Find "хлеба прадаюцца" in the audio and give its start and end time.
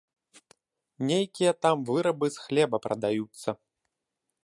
2.47-3.49